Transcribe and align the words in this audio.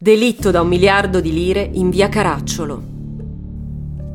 Delitto 0.00 0.52
da 0.52 0.60
un 0.60 0.68
miliardo 0.68 1.20
di 1.20 1.32
lire 1.32 1.60
in 1.60 1.90
via 1.90 2.08
Caracciolo. 2.08 2.97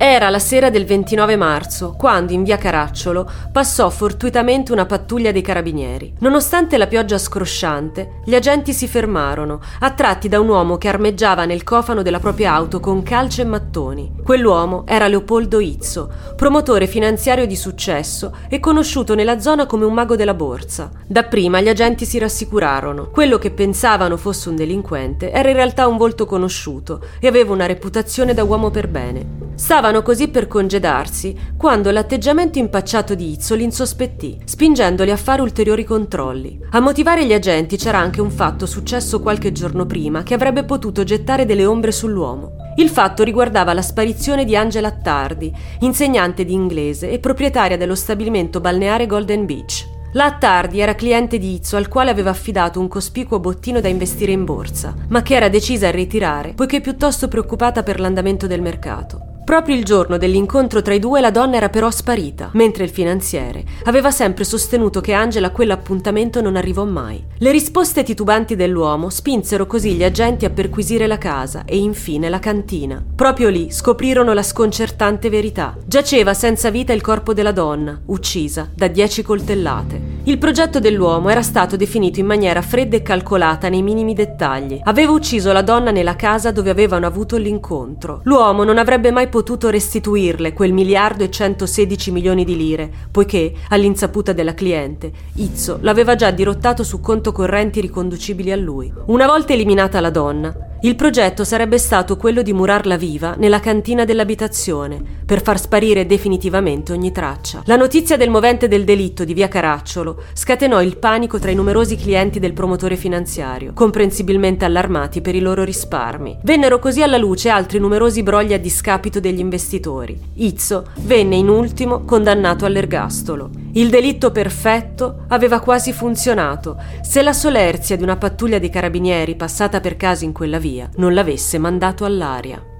Era 0.05 0.29
la 0.29 0.39
sera 0.39 0.69
del 0.69 0.83
29 0.83 1.37
marzo, 1.37 1.95
quando 1.97 2.33
in 2.33 2.43
via 2.43 2.57
Caracciolo 2.57 3.25
passò 3.53 3.89
fortuitamente 3.89 4.73
una 4.73 4.85
pattuglia 4.85 5.31
dei 5.31 5.41
carabinieri. 5.41 6.15
Nonostante 6.19 6.77
la 6.77 6.87
pioggia 6.87 7.17
scrosciante, 7.17 8.19
gli 8.25 8.35
agenti 8.35 8.73
si 8.73 8.85
fermarono, 8.89 9.61
attratti 9.79 10.27
da 10.27 10.41
un 10.41 10.49
uomo 10.49 10.77
che 10.77 10.89
armeggiava 10.89 11.45
nel 11.45 11.63
cofano 11.63 12.01
della 12.01 12.19
propria 12.19 12.51
auto 12.51 12.81
con 12.81 13.01
calce 13.01 13.43
e 13.43 13.45
mattoni. 13.45 14.11
Quell'uomo 14.21 14.83
era 14.85 15.07
Leopoldo 15.07 15.61
Izzo, 15.61 16.11
promotore 16.35 16.85
finanziario 16.85 17.47
di 17.47 17.55
successo 17.55 18.35
e 18.49 18.59
conosciuto 18.59 19.15
nella 19.15 19.39
zona 19.39 19.65
come 19.65 19.85
un 19.85 19.93
mago 19.93 20.17
della 20.17 20.33
borsa. 20.33 20.91
Dapprima 21.07 21.61
gli 21.61 21.69
agenti 21.69 22.03
si 22.03 22.17
rassicurarono. 22.17 23.09
Quello 23.09 23.37
che 23.37 23.51
pensavano 23.51 24.17
fosse 24.17 24.49
un 24.49 24.57
delinquente 24.57 25.31
era 25.31 25.47
in 25.47 25.55
realtà 25.55 25.87
un 25.87 25.95
volto 25.95 26.25
conosciuto 26.25 26.99
e 27.21 27.27
aveva 27.27 27.53
una 27.53 27.67
reputazione 27.67 28.33
da 28.33 28.43
uomo 28.43 28.69
per 28.69 28.89
bene. 28.89 29.42
Stavano 29.55 30.01
così 30.01 30.29
per 30.29 30.47
congedarsi 30.47 31.35
quando 31.55 31.91
l'atteggiamento 31.91 32.57
impacciato 32.57 33.13
di 33.13 33.31
Izzo 33.31 33.53
li 33.53 33.63
insospettì, 33.63 34.39
spingendoli 34.43 35.11
a 35.11 35.15
fare 35.15 35.41
ulteriori 35.41 35.83
controlli. 35.83 36.59
A 36.71 36.79
motivare 36.79 37.25
gli 37.25 37.33
agenti 37.33 37.77
c'era 37.77 37.99
anche 37.99 38.19
un 38.19 38.31
fatto 38.31 38.65
successo 38.65 39.21
qualche 39.21 39.51
giorno 39.51 39.85
prima 39.85 40.23
che 40.23 40.33
avrebbe 40.33 40.63
potuto 40.63 41.03
gettare 41.03 41.45
delle 41.45 41.65
ombre 41.65 41.91
sull'uomo. 41.91 42.53
Il 42.77 42.89
fatto 42.89 43.23
riguardava 43.23 43.73
la 43.73 43.83
sparizione 43.83 44.43
di 44.43 44.55
Angela 44.55 44.87
Attardi, 44.87 45.53
insegnante 45.81 46.43
di 46.43 46.53
inglese 46.53 47.11
e 47.11 47.19
proprietaria 47.19 47.77
dello 47.77 47.95
stabilimento 47.95 48.59
balneare 48.59 49.05
Golden 49.05 49.45
Beach. 49.45 49.87
La 50.13 50.25
Attardi 50.25 50.79
era 50.79 50.95
cliente 50.95 51.37
di 51.37 51.53
Izzo 51.53 51.75
al 51.75 51.87
quale 51.87 52.11
aveva 52.11 52.31
affidato 52.31 52.79
un 52.79 52.87
cospicuo 52.87 53.39
bottino 53.39 53.79
da 53.79 53.87
investire 53.87 54.31
in 54.31 54.45
borsa, 54.45 54.93
ma 55.09 55.21
che 55.21 55.35
era 55.35 55.49
decisa 55.49 55.87
a 55.87 55.91
ritirare 55.91 56.53
poiché 56.53 56.81
piuttosto 56.81 57.27
preoccupata 57.27 57.81
per 57.83 57.99
l'andamento 57.99 58.45
del 58.45 58.61
mercato. 58.61 59.32
Proprio 59.43 59.75
il 59.75 59.83
giorno 59.83 60.17
dell'incontro 60.17 60.81
tra 60.81 60.93
i 60.93 60.99
due 60.99 61.19
la 61.19 61.29
donna 61.29 61.57
era 61.57 61.69
però 61.69 61.91
sparita, 61.91 62.49
mentre 62.53 62.85
il 62.85 62.89
finanziere 62.89 63.63
aveva 63.83 64.09
sempre 64.09 64.45
sostenuto 64.45 65.01
che 65.01 65.11
Angela 65.13 65.47
a 65.47 65.51
quell'appuntamento 65.51 66.41
non 66.41 66.55
arrivò 66.55 66.85
mai. 66.85 67.21
Le 67.37 67.51
risposte 67.51 68.03
titubanti 68.03 68.55
dell'uomo 68.55 69.09
spinsero 69.09 69.65
così 69.65 69.93
gli 69.93 70.03
agenti 70.03 70.45
a 70.45 70.49
perquisire 70.49 71.07
la 71.07 71.17
casa 71.17 71.65
e 71.65 71.77
infine 71.77 72.29
la 72.29 72.39
cantina. 72.39 73.03
Proprio 73.15 73.49
lì 73.49 73.69
scoprirono 73.69 74.33
la 74.33 74.43
sconcertante 74.43 75.29
verità. 75.29 75.75
Giaceva 75.85 76.33
senza 76.33 76.69
vita 76.69 76.93
il 76.93 77.01
corpo 77.01 77.33
della 77.33 77.51
donna, 77.51 77.99
uccisa 78.05 78.69
da 78.73 78.87
dieci 78.87 79.23
coltellate. 79.23 80.12
Il 80.25 80.37
progetto 80.37 80.79
dell'uomo 80.79 81.27
era 81.27 81.41
stato 81.41 81.75
definito 81.75 82.21
in 82.21 82.25
maniera 82.25 82.61
fredda 82.61 82.95
e 82.95 83.01
calcolata 83.01 83.67
nei 83.67 83.81
minimi 83.81 84.13
dettagli. 84.13 84.79
Aveva 84.81 85.11
ucciso 85.11 85.51
la 85.51 85.61
donna 85.61 85.91
nella 85.91 86.15
casa 86.15 86.51
dove 86.51 86.69
avevano 86.69 87.05
avuto 87.05 87.35
l'incontro. 87.35 88.21
L'uomo 88.23 88.63
non 88.63 88.77
avrebbe 88.77 89.11
mai 89.11 89.27
potuto 89.27 89.69
restituirle 89.69 90.53
quel 90.53 90.71
miliardo 90.71 91.25
e 91.25 91.29
116 91.29 92.11
milioni 92.11 92.45
di 92.45 92.55
lire, 92.55 92.89
poiché, 93.11 93.51
all'insaputa 93.67 94.31
della 94.31 94.53
cliente, 94.53 95.11
Izzo 95.35 95.79
l'aveva 95.81 96.15
già 96.15 96.31
dirottato 96.31 96.85
su 96.85 97.01
conto 97.01 97.33
correnti 97.33 97.81
riconducibili 97.81 98.53
a 98.53 98.55
lui. 98.55 98.93
Una 99.07 99.27
volta 99.27 99.51
eliminata 99.51 99.99
la 99.99 100.09
donna, 100.09 100.55
il 100.85 100.95
progetto 100.95 101.45
sarebbe 101.45 101.77
stato 101.77 102.17
quello 102.17 102.41
di 102.41 102.51
murarla 102.51 102.97
viva 102.97 103.35
nella 103.37 103.61
cantina 103.61 104.03
dell'abitazione, 104.03 105.01
per 105.25 105.41
far 105.41 105.57
sparire 105.57 106.05
definitivamente 106.05 106.91
ogni 106.91 107.13
traccia. 107.13 107.61
La 107.67 107.77
notizia 107.77 108.17
del 108.17 108.29
movente 108.29 108.67
del 108.67 108.83
delitto 108.83 109.23
di 109.23 109.33
via 109.33 109.47
Caracciolo 109.47 110.23
scatenò 110.33 110.81
il 110.81 110.97
panico 110.97 111.39
tra 111.39 111.51
i 111.51 111.55
numerosi 111.55 111.95
clienti 111.95 112.39
del 112.39 112.51
promotore 112.51 112.97
finanziario, 112.97 113.71
comprensibilmente 113.71 114.65
allarmati 114.65 115.21
per 115.21 115.35
i 115.35 115.39
loro 115.39 115.63
risparmi. 115.63 116.39
Vennero 116.43 116.79
così 116.79 117.01
alla 117.01 117.17
luce 117.17 117.47
altri 117.47 117.79
numerosi 117.79 118.21
brogli 118.21 118.51
a 118.51 118.59
discapito 118.59 119.21
degli 119.21 119.39
investitori. 119.39 120.19
Izzo 120.33 120.87
venne 121.03 121.37
in 121.37 121.47
ultimo 121.47 122.03
condannato 122.03 122.65
all'ergastolo. 122.65 123.62
Il 123.75 123.89
delitto 123.89 124.31
perfetto 124.31 125.25
aveva 125.29 125.59
quasi 125.59 125.93
funzionato 125.93 126.77
se 127.01 127.23
la 127.23 127.33
solerzia 127.33 127.95
di 127.95 128.03
una 128.03 128.17
pattuglia 128.17 128.59
di 128.59 128.69
carabinieri 128.69 129.35
passata 129.35 129.79
per 129.79 129.97
caso 129.97 130.25
in 130.25 130.31
quella 130.31 130.59
via 130.59 130.87
non 130.97 131.13
l'avesse 131.15 131.57
mandato 131.57 132.05
all'aria. 132.05 132.72